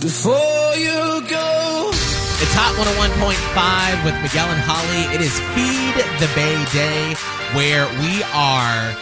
Before 0.00 0.32
you 0.76 1.20
go. 1.28 1.90
It's 1.92 2.54
Hot 2.56 2.72
101.5 2.74 4.04
with 4.06 4.14
Miguel 4.22 4.48
and 4.48 4.60
Holly. 4.64 5.14
It 5.14 5.20
is 5.20 5.38
Feed 5.52 5.94
the 6.18 6.32
Bay 6.34 6.56
Day 6.72 7.12
where 7.52 7.86
we 8.00 8.22
are 8.32 8.96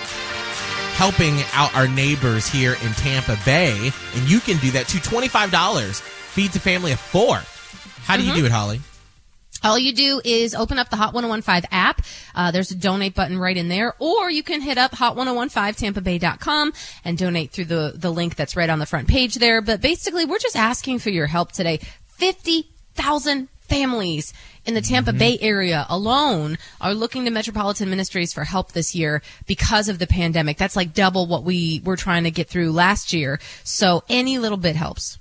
helping 0.98 1.38
out 1.52 1.72
our 1.76 1.86
neighbors 1.86 2.48
here 2.48 2.72
in 2.82 2.92
Tampa 2.94 3.38
Bay. 3.44 3.92
And 4.16 4.28
you 4.28 4.40
can 4.40 4.56
do 4.58 4.72
that 4.72 4.88
to 4.88 4.98
$25. 4.98 6.00
Feeds 6.00 6.56
a 6.56 6.60
family 6.60 6.90
of 6.90 6.98
four. 6.98 7.36
How 8.02 8.16
do 8.16 8.24
you 8.24 8.32
mm-hmm. 8.32 8.40
do 8.40 8.46
it, 8.46 8.50
Holly? 8.50 8.80
All 9.64 9.78
you 9.78 9.92
do 9.92 10.20
is 10.24 10.54
open 10.54 10.78
up 10.78 10.90
the 10.90 10.96
Hot 10.96 11.12
1015 11.12 11.68
app. 11.72 12.02
Uh, 12.34 12.50
there's 12.50 12.70
a 12.70 12.76
donate 12.76 13.14
button 13.14 13.38
right 13.38 13.56
in 13.56 13.68
there, 13.68 13.94
or 13.98 14.30
you 14.30 14.42
can 14.42 14.60
hit 14.60 14.78
up 14.78 14.92
hot1015tampabay.com 14.92 16.72
and 17.04 17.18
donate 17.18 17.50
through 17.50 17.64
the, 17.64 17.92
the 17.94 18.10
link 18.10 18.36
that's 18.36 18.56
right 18.56 18.70
on 18.70 18.78
the 18.78 18.86
front 18.86 19.08
page 19.08 19.34
there. 19.36 19.60
But 19.60 19.80
basically, 19.80 20.24
we're 20.24 20.38
just 20.38 20.56
asking 20.56 21.00
for 21.00 21.10
your 21.10 21.26
help 21.26 21.52
today. 21.52 21.80
50,000 22.06 23.48
families 23.60 24.32
in 24.64 24.74
the 24.74 24.80
Tampa 24.80 25.12
Bay 25.12 25.38
area 25.40 25.86
alone 25.88 26.58
are 26.80 26.94
looking 26.94 27.24
to 27.24 27.30
Metropolitan 27.30 27.90
Ministries 27.90 28.32
for 28.32 28.44
help 28.44 28.72
this 28.72 28.94
year 28.94 29.22
because 29.46 29.88
of 29.88 29.98
the 29.98 30.06
pandemic. 30.06 30.56
That's 30.56 30.76
like 30.76 30.94
double 30.94 31.26
what 31.26 31.44
we 31.44 31.80
were 31.84 31.96
trying 31.96 32.24
to 32.24 32.30
get 32.30 32.48
through 32.48 32.72
last 32.72 33.12
year. 33.12 33.40
So 33.64 34.04
any 34.08 34.38
little 34.38 34.58
bit 34.58 34.76
helps. 34.76 35.18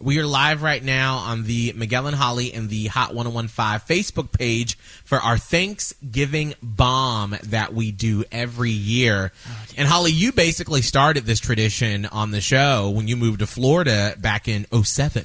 We 0.00 0.20
are 0.20 0.26
live 0.26 0.62
right 0.62 0.82
now 0.82 1.16
on 1.16 1.42
the 1.42 1.72
Miguel 1.74 2.06
and 2.06 2.14
Holly 2.14 2.54
and 2.54 2.70
the 2.70 2.86
Hot 2.86 3.14
1015 3.14 3.80
Facebook 3.80 4.30
page 4.30 4.78
for 4.78 5.18
our 5.18 5.36
Thanksgiving 5.36 6.54
bomb 6.62 7.36
that 7.42 7.74
we 7.74 7.90
do 7.90 8.22
every 8.30 8.70
year. 8.70 9.32
Oh, 9.44 9.64
and 9.76 9.88
Holly, 9.88 10.12
you 10.12 10.30
basically 10.30 10.82
started 10.82 11.24
this 11.24 11.40
tradition 11.40 12.06
on 12.06 12.30
the 12.30 12.40
show 12.40 12.90
when 12.90 13.08
you 13.08 13.16
moved 13.16 13.40
to 13.40 13.46
Florida 13.48 14.14
back 14.20 14.46
in 14.46 14.66
07. 14.72 15.24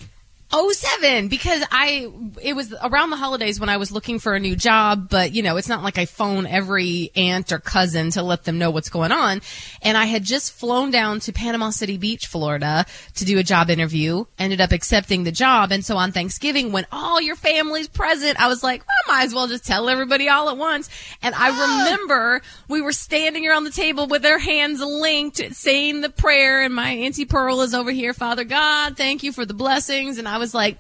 07 0.54 1.30
because 1.30 1.64
I 1.72 2.12
it 2.42 2.56
was 2.56 2.74
around 2.84 3.10
the 3.10 3.18
holidays 3.18 3.60
when 3.60 3.70
I 3.70 3.78
was 3.78 3.92
looking 3.92 4.20
for 4.20 4.36
a 4.36 4.40
new 4.40 4.56
job, 4.56 5.10
but 5.10 5.34
you 5.34 5.42
know, 5.42 5.58
it's 5.58 5.68
not 5.68 5.84
like 5.84 5.98
I 5.98 6.06
phone 6.06 6.46
every 6.46 7.12
aunt 7.16 7.52
or 7.52 7.60
cousin 7.60 8.12
to 8.12 8.22
let 8.22 8.44
them 8.44 8.60
know 8.60 8.70
what's 8.70 8.90
going 8.90 9.12
on. 9.12 9.42
And 9.82 9.98
I 9.98 10.06
had 10.06 10.24
just 10.24 10.54
flown 10.54 10.92
down 10.92 11.20
to 11.22 11.34
Panama 11.34 11.72
City 11.72 11.98
Beach, 11.98 12.28
Florida 12.28 12.86
to 13.16 13.26
do 13.26 13.40
a 13.40 13.44
job 13.44 13.70
interview, 13.70 14.26
ended 14.38 14.62
up 14.62 14.72
accepting 14.72 15.24
the 15.24 15.32
job. 15.32 15.72
And 15.72 15.84
so 15.84 15.98
on 15.98 16.12
Thanksgiving 16.12 16.72
when 16.72 16.86
all 16.92 17.20
your 17.20 17.36
family's 17.36 17.88
present, 17.88 18.40
I 18.40 18.48
was 18.48 18.64
like, 18.64 18.84
I 18.84 19.12
might 19.12 19.26
as 19.26 19.34
well 19.34 19.48
just 19.48 19.66
tell 19.66 19.90
everybody 19.90 20.30
all 20.30 20.50
at 20.50 20.58
once. 20.58 20.90
And 21.24 21.34
I 21.34 21.50
remember 21.84 22.42
we 22.68 22.82
were 22.82 22.92
standing 22.92 23.48
around 23.48 23.64
the 23.64 23.72
table 23.72 24.06
with 24.08 24.26
our 24.26 24.40
hands 24.40 24.82
linked 24.82 25.42
saying 25.56 26.02
the 26.02 26.10
prayer 26.10 26.62
and 26.62 26.74
my 26.74 26.92
auntie 26.92 27.26
Pearl 27.26 27.62
is 27.62 27.74
over 27.74 27.92
here, 27.92 28.14
Father 28.14 28.44
God, 28.44 28.98
thank 28.98 29.24
you 29.24 29.32
for 29.32 29.46
the 29.46 29.54
blessings. 29.54 30.18
And 30.18 30.28
I 30.28 30.38
was 30.38 30.43
like, 30.52 30.80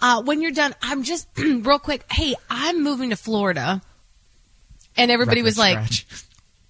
uh, 0.00 0.22
when 0.22 0.42
you're 0.42 0.50
done, 0.50 0.74
I'm 0.82 1.04
just 1.04 1.28
real 1.36 1.78
quick. 1.78 2.04
Hey, 2.10 2.34
I'm 2.50 2.82
moving 2.82 3.10
to 3.10 3.16
Florida. 3.16 3.80
And 4.96 5.12
everybody 5.12 5.42
was 5.42 5.56
like, 5.56 5.78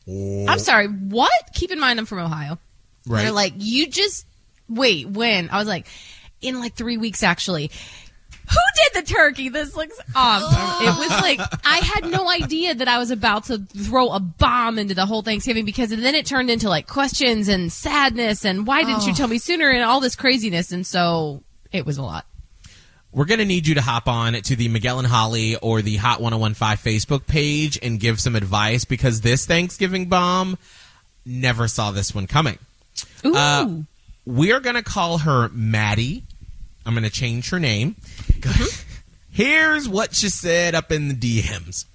I'm 0.06 0.59
sorry, 0.59 0.86
what? 0.86 1.33
Keep 1.55 1.72
in 1.72 1.81
mind 1.81 1.98
I'm 1.98 2.05
from 2.05 2.19
Ohio. 2.19 2.59
Right. 3.06 3.22
They're 3.22 3.33
like, 3.33 3.55
you 3.56 3.86
just 3.86 4.27
wait, 4.69 5.09
when? 5.09 5.48
I 5.48 5.56
was 5.59 5.69
like, 5.69 5.86
in 6.41 6.61
like 6.61 6.75
three 6.75 6.98
weeks 6.98 7.22
actually. 7.22 7.70
Who 8.50 8.56
did 8.77 9.05
the 9.05 9.12
turkey? 9.14 9.50
This 9.50 9.77
looks 9.77 9.98
awesome. 10.14 10.86
It 10.86 10.98
was 10.98 11.11
like 11.20 11.39
I 11.66 11.78
had 11.78 12.11
no 12.11 12.31
idea 12.31 12.75
that 12.75 12.89
I 12.89 12.97
was 12.97 13.11
about 13.11 13.44
to 13.44 13.59
throw 13.59 14.11
a 14.11 14.20
bomb 14.20 14.78
into 14.78 14.94
the 14.94 15.05
whole 15.05 15.20
Thanksgiving 15.20 15.66
because 15.66 15.91
then 15.91 16.14
it 16.14 16.25
turned 16.25 16.48
into 16.48 16.70
like 16.70 16.86
questions 16.86 17.48
and 17.48 17.70
sadness 17.70 18.47
and 18.47 18.66
why 18.66 18.84
didn't 18.84 19.06
you 19.06 19.12
tell 19.12 19.28
me 19.28 19.36
sooner 19.36 19.69
and 19.69 19.83
all 19.84 20.00
this 20.00 20.16
craziness 20.16 20.72
and 20.72 20.86
so 20.86 21.42
it 21.72 21.84
was 21.84 21.98
a 21.98 22.03
lot. 22.03 22.25
We're 23.12 23.25
going 23.25 23.39
to 23.39 23.47
need 23.47 23.67
you 23.67 23.75
to 23.75 23.81
hop 23.81 24.06
on 24.06 24.34
to 24.34 24.56
the 24.56 24.69
Miguel 24.69 24.98
and 24.98 25.09
Holly 25.09 25.56
or 25.56 25.81
the 25.81 25.97
Hot 25.97 26.20
1015 26.20 26.77
Facebook 26.77 27.27
page 27.27 27.78
and 27.83 27.98
give 27.98 28.20
some 28.20 28.37
advice 28.37 28.84
because 28.84 29.23
this 29.23 29.47
Thanksgiving 29.47 30.06
bomb 30.06 30.59
never 31.25 31.69
saw 31.69 31.91
this 31.91 32.15
one 32.15 32.27
coming. 32.27 32.59
Ooh. 33.25 33.34
Uh, 33.34 33.69
we 34.27 34.53
are 34.53 34.60
going 34.60 34.77
to 34.77 34.83
call 34.83 35.19
her 35.19 35.49
Maddie. 35.49 36.22
I'm 36.84 36.94
going 36.94 37.05
to 37.05 37.10
change 37.10 37.50
her 37.50 37.59
name. 37.59 37.97
Here's 39.31 39.88
what 39.88 40.15
she 40.15 40.28
said 40.28 40.75
up 40.75 40.93
in 40.93 41.09
the 41.09 41.15
DMs. 41.15 41.87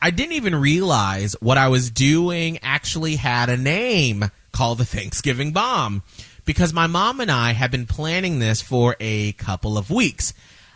I 0.00 0.10
didn't 0.10 0.32
even 0.32 0.54
realize 0.54 1.36
what 1.40 1.58
I 1.58 1.68
was 1.68 1.90
doing 1.90 2.58
actually 2.62 3.16
had 3.16 3.48
a 3.48 3.56
name 3.56 4.30
called 4.52 4.78
the 4.78 4.84
Thanksgiving 4.84 5.52
Bomb 5.52 6.02
because 6.44 6.72
my 6.72 6.86
mom 6.86 7.20
and 7.20 7.30
I 7.30 7.52
have 7.52 7.70
been 7.70 7.86
planning 7.86 8.38
this 8.38 8.60
for 8.60 8.96
a 9.00 9.32
couple 9.32 9.78
of 9.78 9.90
weeks. 9.90 10.34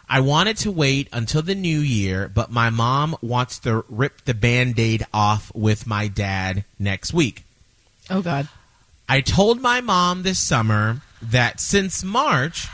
I 0.08 0.20
wanted 0.20 0.56
to 0.58 0.70
wait 0.70 1.08
until 1.12 1.42
the 1.42 1.54
new 1.56 1.80
year, 1.80 2.28
but 2.32 2.50
my 2.50 2.70
mom 2.70 3.16
wants 3.20 3.58
to 3.60 3.84
rip 3.88 4.24
the 4.24 4.34
band 4.34 4.78
aid 4.78 5.04
off 5.12 5.50
with 5.54 5.86
my 5.86 6.06
dad 6.08 6.64
next 6.78 7.12
week. 7.12 7.44
oh 8.10 8.22
god. 8.22 8.48
I 9.08 9.20
told 9.20 9.60
my 9.60 9.80
mom 9.80 10.22
this 10.22 10.38
summer 10.38 11.00
that 11.22 11.60
since 11.60 12.02
March, 12.04 12.66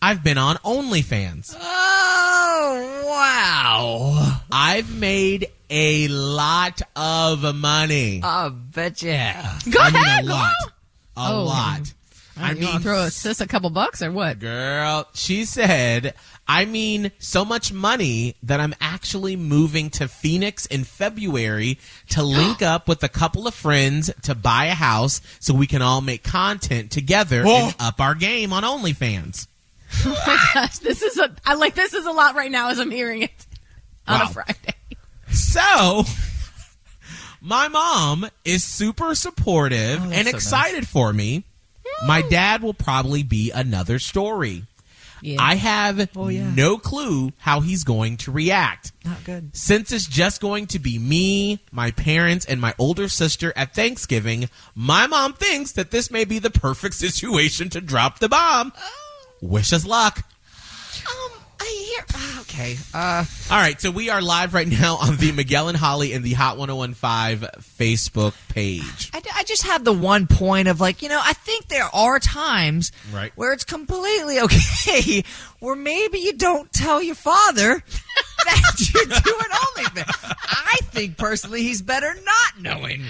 I've 0.00 0.22
been 0.22 0.38
on 0.38 0.56
OnlyFans. 0.58 1.56
Oh, 1.60 3.02
wow. 3.06 4.40
I've 4.52 4.94
made 4.96 5.48
a 5.70 6.06
lot 6.08 6.80
of 6.96 7.54
money. 7.56 8.20
I 8.22 8.48
bet 8.50 9.02
yeah. 9.02 9.58
Go 9.70 9.80
I 9.80 9.90
mean, 9.90 10.02
ahead, 10.02 10.24
a 10.24 10.28
lot. 10.28 10.52
on. 11.16 11.30
A 11.30 11.34
Oh. 11.34 11.44
lot. 11.44 11.92
I 12.38 12.54
wanna 12.54 12.60
mean, 12.60 12.80
throw 12.80 13.02
a 13.02 13.10
sis 13.10 13.40
a 13.40 13.46
couple 13.46 13.70
bucks 13.70 14.02
or 14.02 14.10
what? 14.12 14.38
girl, 14.38 15.08
she 15.14 15.44
said, 15.44 16.14
I 16.46 16.64
mean, 16.64 17.12
so 17.18 17.44
much 17.44 17.72
money 17.72 18.36
that 18.42 18.60
I'm 18.60 18.74
actually 18.80 19.36
moving 19.36 19.90
to 19.90 20.08
Phoenix 20.08 20.64
in 20.66 20.84
February 20.84 21.78
to 22.10 22.22
link 22.22 22.62
up 22.62 22.88
with 22.88 23.02
a 23.02 23.08
couple 23.08 23.46
of 23.46 23.54
friends 23.54 24.10
to 24.22 24.34
buy 24.34 24.66
a 24.66 24.74
house 24.74 25.20
so 25.40 25.52
we 25.54 25.66
can 25.66 25.82
all 25.82 26.00
make 26.00 26.22
content 26.22 26.90
together 26.90 27.44
and 27.46 27.74
up 27.78 28.00
our 28.00 28.14
game 28.14 28.52
on 28.52 28.62
OnlyFans. 28.62 29.46
Oh 30.04 30.22
my 30.26 30.38
gosh, 30.52 30.78
this 30.80 31.00
is 31.02 31.16
a 31.18 31.34
I 31.46 31.54
like 31.54 31.74
this 31.74 31.94
is 31.94 32.04
a 32.04 32.10
lot 32.12 32.34
right 32.34 32.50
now 32.50 32.68
as 32.68 32.78
I'm 32.78 32.90
hearing 32.90 33.22
it 33.22 33.46
on 34.06 34.20
Wow. 34.20 34.26
a 34.26 34.32
Friday. 34.34 34.74
So, 35.30 36.04
my 37.40 37.68
mom 37.68 38.28
is 38.44 38.62
super 38.64 39.14
supportive 39.14 40.00
oh, 40.02 40.10
and 40.12 40.28
so 40.28 40.34
excited 40.36 40.86
for 40.86 41.12
me. 41.12 41.44
My 42.06 42.22
dad 42.22 42.62
will 42.62 42.74
probably 42.74 43.22
be 43.22 43.50
another 43.50 43.98
story. 43.98 44.64
Yeah. 45.20 45.38
I 45.40 45.56
have 45.56 46.08
Oh, 46.16 46.28
yeah. 46.28 46.48
no 46.54 46.78
clue 46.78 47.32
how 47.38 47.58
he's 47.60 47.82
going 47.82 48.18
to 48.18 48.30
react. 48.30 48.92
Not 49.04 49.24
good. 49.24 49.50
Since 49.56 49.90
it's 49.90 50.06
just 50.06 50.40
going 50.40 50.66
to 50.68 50.78
be 50.78 50.96
me, 50.96 51.58
my 51.72 51.90
parents, 51.90 52.46
and 52.46 52.60
my 52.60 52.72
older 52.78 53.08
sister 53.08 53.52
at 53.56 53.74
Thanksgiving, 53.74 54.48
my 54.76 55.08
mom 55.08 55.32
thinks 55.32 55.72
that 55.72 55.90
this 55.90 56.08
may 56.10 56.24
be 56.24 56.38
the 56.38 56.50
perfect 56.50 56.94
situation 57.06 57.68
to 57.70 57.80
drop 57.80 58.20
the 58.20 58.28
bomb. 58.28 58.72
Oh. 58.78 58.90
Wish 59.40 59.72
us 59.72 59.84
luck. 59.84 60.18
Um, 61.04 61.32
I 61.60 61.94
hear. 61.96 62.04
ah, 62.14 62.44
Okay. 62.58 62.76
Uh, 62.92 63.24
All 63.52 63.56
right, 63.56 63.80
so 63.80 63.92
we 63.92 64.10
are 64.10 64.20
live 64.20 64.52
right 64.52 64.66
now 64.66 64.96
on 64.96 65.16
the 65.16 65.30
Miguel 65.30 65.68
and 65.68 65.76
Holly 65.78 66.12
and 66.12 66.24
the 66.24 66.32
Hot 66.32 66.58
1015 66.58 67.48
Facebook 67.78 68.34
page. 68.48 69.10
I, 69.14 69.22
I 69.32 69.44
just 69.44 69.62
have 69.62 69.84
the 69.84 69.92
one 69.92 70.26
point 70.26 70.66
of 70.66 70.80
like, 70.80 71.00
you 71.00 71.08
know, 71.08 71.20
I 71.22 71.34
think 71.34 71.68
there 71.68 71.88
are 71.94 72.18
times 72.18 72.90
Right. 73.14 73.30
where 73.36 73.52
it's 73.52 73.62
completely 73.62 74.40
okay 74.40 75.22
where 75.60 75.76
maybe 75.76 76.18
you 76.18 76.32
don't 76.32 76.72
tell 76.72 77.00
your 77.00 77.14
father 77.14 77.80
that 78.44 78.90
you're 78.92 79.04
doing 79.04 79.50
OnlyFans. 79.52 80.34
I 80.48 80.78
think 80.90 81.16
personally 81.16 81.62
he's 81.62 81.80
better 81.80 82.12
not 82.12 82.60
knowing. 82.60 83.04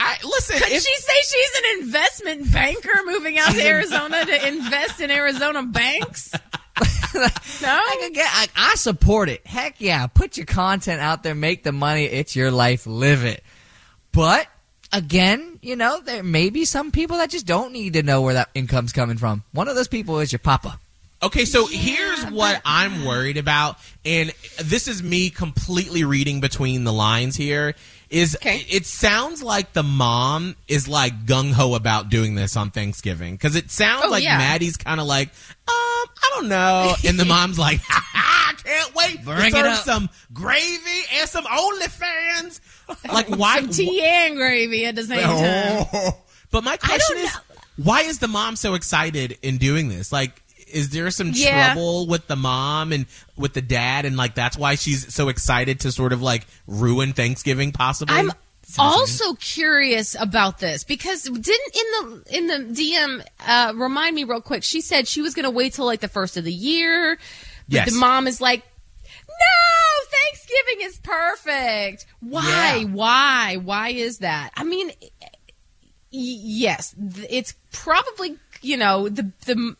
I 0.00 0.16
listen. 0.24 0.56
Could 0.60 0.70
if- 0.72 0.82
she 0.82 0.94
say 0.96 1.12
she's 1.26 1.50
an 1.58 1.82
investment 1.84 2.52
banker 2.52 3.00
moving 3.04 3.36
out 3.36 3.50
to 3.52 3.60
Arizona 3.66 4.24
to 4.24 4.48
invest 4.48 5.00
in 5.00 5.10
Arizona 5.10 5.64
banks? 5.64 6.32
No? 7.62 7.68
I 7.68 7.96
could 8.00 8.14
get. 8.14 8.28
I, 8.32 8.46
I 8.56 8.74
support 8.76 9.28
it. 9.28 9.46
Heck 9.46 9.76
yeah, 9.80 10.06
put 10.06 10.36
your 10.36 10.46
content 10.46 11.00
out 11.00 11.22
there, 11.22 11.34
make 11.34 11.64
the 11.64 11.72
money. 11.72 12.04
It's 12.04 12.36
your 12.36 12.50
life, 12.50 12.86
live 12.86 13.24
it. 13.24 13.42
But 14.12 14.46
again, 14.92 15.58
you 15.62 15.76
know, 15.76 16.00
there 16.00 16.22
may 16.22 16.50
be 16.50 16.64
some 16.64 16.90
people 16.92 17.16
that 17.18 17.30
just 17.30 17.46
don't 17.46 17.72
need 17.72 17.94
to 17.94 18.02
know 18.02 18.22
where 18.22 18.34
that 18.34 18.48
income's 18.54 18.92
coming 18.92 19.18
from. 19.18 19.42
One 19.52 19.68
of 19.68 19.74
those 19.74 19.88
people 19.88 20.20
is 20.20 20.32
your 20.32 20.38
papa. 20.38 20.78
Okay, 21.20 21.44
so 21.44 21.66
here's 21.66 22.24
what 22.26 22.62
I'm 22.64 23.04
worried 23.04 23.38
about, 23.38 23.76
and 24.04 24.32
this 24.62 24.86
is 24.86 25.02
me 25.02 25.30
completely 25.30 26.04
reading 26.04 26.40
between 26.40 26.84
the 26.84 26.92
lines 26.92 27.34
here. 27.34 27.74
Is 28.08 28.36
Okay. 28.36 28.64
it 28.70 28.86
sounds 28.86 29.42
like 29.42 29.72
the 29.74 29.82
mom 29.82 30.56
is 30.66 30.88
like 30.88 31.26
gung 31.26 31.52
ho 31.52 31.74
about 31.74 32.08
doing 32.08 32.36
this 32.36 32.56
on 32.56 32.70
Thanksgiving 32.70 33.34
because 33.34 33.54
it 33.56 33.70
sounds 33.70 34.04
Oh, 34.06 34.10
like 34.10 34.22
yeah. 34.22 34.38
Maddie's 34.38 34.78
kind 34.78 34.98
of 35.00 35.06
like, 35.06 35.28
I 35.68 35.77
don't 36.38 36.48
know, 36.48 36.94
and 37.06 37.18
the 37.18 37.24
mom's 37.24 37.58
like, 37.58 37.80
I 37.90 38.54
can't 38.62 38.94
wait 38.94 39.24
Bring 39.24 39.52
to 39.52 39.58
serve 39.58 39.66
up. 39.66 39.84
some 39.84 40.08
gravy 40.32 41.00
and 41.18 41.28
some 41.28 41.44
OnlyFans. 41.44 42.60
Like 43.12 43.28
why? 43.28 43.60
Some 43.60 43.68
tea 43.68 44.00
and 44.02 44.34
gravy 44.36 44.86
at 44.86 44.94
the 44.94 45.04
same 45.04 45.18
oh. 45.22 45.38
time. 45.38 45.86
Oh. 45.92 46.18
But 46.50 46.64
my 46.64 46.78
question 46.78 47.18
is, 47.18 47.36
why 47.76 48.00
is 48.00 48.18
the 48.18 48.28
mom 48.28 48.56
so 48.56 48.72
excited 48.72 49.36
in 49.42 49.58
doing 49.58 49.88
this? 49.90 50.10
Like, 50.10 50.42
is 50.72 50.88
there 50.88 51.10
some 51.10 51.32
Yeah. 51.34 51.74
trouble 51.74 52.06
with 52.06 52.26
the 52.28 52.36
mom 52.36 52.92
and 52.92 53.04
with 53.36 53.52
the 53.52 53.60
dad, 53.60 54.06
and 54.06 54.16
like 54.16 54.34
that's 54.34 54.56
why 54.56 54.74
she's 54.76 55.12
so 55.14 55.28
excited 55.28 55.80
to 55.80 55.92
sort 55.92 56.14
of 56.14 56.22
like 56.22 56.46
ruin 56.66 57.12
Thanksgiving, 57.12 57.72
possibly? 57.72 58.16
I'm 58.16 58.32
also 58.78 59.34
curious 59.34 60.16
about 60.18 60.58
this 60.58 60.84
because 60.84 61.22
didn't 61.22 61.46
in 61.46 61.86
the 61.92 62.36
in 62.36 62.46
the 62.46 62.74
DM 62.74 63.24
uh, 63.46 63.72
remind 63.74 64.14
me 64.14 64.24
real 64.24 64.40
quick. 64.40 64.62
She 64.62 64.80
said 64.80 65.08
she 65.08 65.22
was 65.22 65.34
going 65.34 65.44
to 65.44 65.50
wait 65.50 65.74
till 65.74 65.86
like 65.86 66.00
the 66.00 66.08
first 66.08 66.36
of 66.36 66.44
the 66.44 66.52
year. 66.52 67.16
But 67.68 67.74
Yes. 67.74 67.92
The 67.92 67.98
mom 67.98 68.26
is 68.26 68.40
like, 68.40 68.62
no, 69.28 70.06
Thanksgiving 70.10 70.86
is 70.86 70.98
perfect. 70.98 72.06
Why? 72.20 72.76
Yeah. 72.80 72.84
Why? 72.84 73.56
Why 73.62 73.88
is 73.90 74.18
that? 74.18 74.50
I 74.56 74.64
mean, 74.64 74.90
yes, 76.10 76.94
it's 77.28 77.54
probably 77.72 78.36
you 78.62 78.76
know 78.76 79.08
the 79.08 79.30
the. 79.46 79.76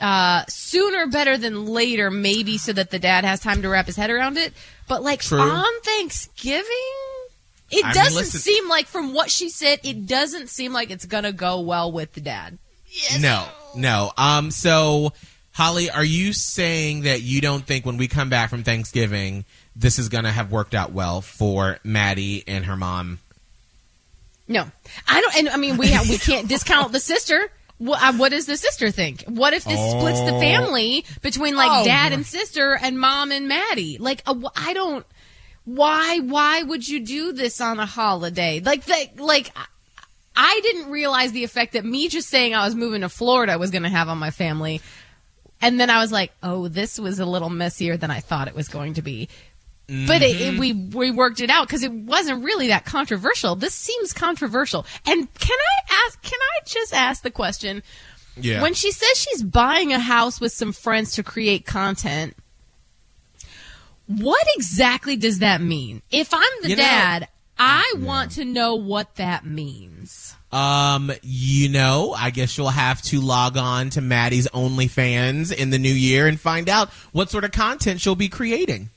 Uh, 0.00 0.44
sooner 0.48 1.06
better 1.06 1.38
than 1.38 1.66
later, 1.66 2.10
maybe, 2.10 2.58
so 2.58 2.72
that 2.72 2.90
the 2.90 2.98
dad 2.98 3.24
has 3.24 3.38
time 3.38 3.62
to 3.62 3.68
wrap 3.68 3.86
his 3.86 3.94
head 3.94 4.10
around 4.10 4.36
it. 4.36 4.52
But 4.88 5.04
like 5.04 5.20
True. 5.20 5.38
on 5.40 5.80
Thanksgiving, 5.82 6.64
it 7.74 7.84
I 7.84 7.92
doesn't 7.92 8.14
listen- 8.14 8.40
seem 8.40 8.68
like, 8.68 8.86
from 8.86 9.12
what 9.14 9.30
she 9.30 9.48
said, 9.50 9.80
it 9.82 10.06
doesn't 10.06 10.48
seem 10.48 10.72
like 10.72 10.90
it's 10.90 11.04
gonna 11.06 11.32
go 11.32 11.60
well 11.60 11.90
with 11.92 12.12
the 12.12 12.20
dad. 12.20 12.58
No, 13.18 13.46
no. 13.74 14.12
Um, 14.16 14.50
so 14.50 15.12
Holly, 15.52 15.90
are 15.90 16.04
you 16.04 16.32
saying 16.32 17.02
that 17.02 17.22
you 17.22 17.40
don't 17.40 17.64
think 17.66 17.84
when 17.86 17.96
we 17.96 18.08
come 18.08 18.28
back 18.28 18.50
from 18.50 18.62
Thanksgiving, 18.64 19.44
this 19.76 19.98
is 19.98 20.08
going 20.08 20.24
to 20.24 20.30
have 20.32 20.50
worked 20.52 20.74
out 20.74 20.92
well 20.92 21.20
for 21.20 21.78
Maddie 21.84 22.42
and 22.46 22.64
her 22.66 22.76
mom? 22.76 23.18
No, 24.46 24.64
I 25.08 25.20
don't. 25.20 25.36
And 25.38 25.48
I 25.48 25.56
mean, 25.56 25.76
we 25.76 25.90
we 26.08 26.18
can't 26.18 26.48
discount 26.48 26.92
the 26.92 27.00
sister. 27.00 27.50
What, 27.78 28.00
uh, 28.02 28.12
what 28.12 28.28
does 28.30 28.46
the 28.46 28.56
sister 28.56 28.90
think? 28.90 29.22
What 29.24 29.52
if 29.52 29.64
this 29.64 29.78
splits 29.92 30.20
the 30.20 30.34
Oh. 30.34 30.40
family 30.40 31.04
between 31.22 31.56
like 31.56 31.70
Oh, 31.72 31.84
dad 31.84 32.12
and 32.12 32.24
sister 32.24 32.76
and 32.80 32.98
mom 33.00 33.32
and 33.32 33.48
Maddie? 33.48 33.98
Like, 33.98 34.22
uh, 34.26 34.34
I 34.54 34.72
don't. 34.74 35.04
Why? 35.64 36.18
Why 36.18 36.62
would 36.62 36.86
you 36.88 37.00
do 37.00 37.32
this 37.32 37.60
on 37.60 37.78
a 37.78 37.86
holiday? 37.86 38.60
Like, 38.60 38.84
the, 38.84 39.10
like. 39.16 39.50
I- 39.56 39.66
didn't 40.64 40.90
realize 40.90 41.32
the 41.32 41.44
effect 41.44 41.74
that 41.74 41.84
me 41.84 42.08
just 42.08 42.28
saying 42.28 42.54
I 42.54 42.64
was 42.64 42.74
moving 42.74 43.02
to 43.02 43.08
Florida 43.08 43.58
was 43.58 43.70
going 43.70 43.84
to 43.84 43.88
have 43.88 44.08
on 44.08 44.18
my 44.18 44.30
family. 44.30 44.80
And 45.60 45.78
then 45.78 45.90
I 45.90 45.98
was 45.98 46.10
like, 46.10 46.32
oh, 46.42 46.68
this 46.68 46.98
was 46.98 47.20
a 47.20 47.26
little 47.26 47.50
messier 47.50 47.96
than 47.96 48.10
I 48.10 48.20
thought 48.20 48.48
it 48.48 48.54
was 48.54 48.68
going 48.68 48.94
to 48.94 49.02
be. 49.02 49.28
But 49.86 50.22
it, 50.22 50.40
it, 50.40 50.52
mm-hmm. 50.52 50.58
we 50.58 50.72
we 50.72 51.10
worked 51.10 51.40
it 51.40 51.50
out 51.50 51.66
because 51.66 51.82
it 51.82 51.92
wasn't 51.92 52.42
really 52.42 52.68
that 52.68 52.86
controversial. 52.86 53.54
This 53.54 53.74
seems 53.74 54.14
controversial. 54.14 54.86
And 55.06 55.32
can 55.34 55.58
I 55.58 55.94
ask? 56.06 56.22
Can 56.22 56.38
I 56.40 56.64
just 56.64 56.94
ask 56.94 57.22
the 57.22 57.30
question? 57.30 57.82
Yeah. 58.34 58.62
When 58.62 58.72
she 58.72 58.92
says 58.92 59.18
she's 59.18 59.42
buying 59.42 59.92
a 59.92 59.98
house 59.98 60.40
with 60.40 60.52
some 60.52 60.72
friends 60.72 61.16
to 61.16 61.22
create 61.22 61.66
content, 61.66 62.34
what 64.06 64.46
exactly 64.56 65.16
does 65.16 65.38
that 65.40 65.60
mean? 65.60 66.02
If 66.10 66.32
I'm 66.32 66.42
the 66.62 66.70
You 66.70 66.76
know- 66.76 66.82
dad, 66.82 67.28
I 67.58 67.94
want 67.98 68.32
to 68.32 68.44
know 68.44 68.74
what 68.74 69.14
that 69.16 69.46
means. 69.46 70.34
Um, 70.50 71.12
you 71.22 71.68
know, 71.68 72.14
I 72.16 72.30
guess 72.30 72.56
you'll 72.56 72.68
have 72.70 73.02
to 73.02 73.20
log 73.20 73.56
on 73.56 73.90
to 73.90 74.00
Maddie's 74.00 74.46
OnlyFans 74.54 75.52
in 75.52 75.70
the 75.70 75.78
new 75.78 75.92
year 75.92 76.26
and 76.26 76.38
find 76.38 76.68
out 76.68 76.90
what 77.12 77.30
sort 77.30 77.44
of 77.44 77.52
content 77.52 78.00
she'll 78.00 78.14
be 78.14 78.28
creating. 78.28 78.90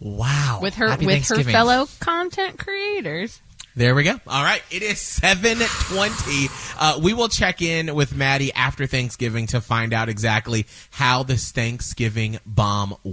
Wow. 0.00 0.60
With 0.62 0.74
her 0.76 0.88
Happy 0.88 1.06
with 1.06 1.28
her 1.28 1.42
fellow 1.44 1.88
content 2.00 2.58
creators. 2.58 3.40
There 3.76 3.94
we 3.96 4.04
go. 4.04 4.20
All 4.28 4.42
right, 4.44 4.62
it 4.70 4.82
is 4.82 5.00
seven 5.00 5.58
twenty. 5.58 6.46
Uh, 6.78 7.00
we 7.02 7.12
will 7.12 7.28
check 7.28 7.60
in 7.60 7.92
with 7.96 8.14
Maddie 8.14 8.52
after 8.52 8.86
Thanksgiving 8.86 9.48
to 9.48 9.60
find 9.60 9.92
out 9.92 10.08
exactly 10.08 10.66
how 10.90 11.24
this 11.24 11.50
Thanksgiving 11.50 12.38
bomb 12.46 12.94
went. 13.02 13.12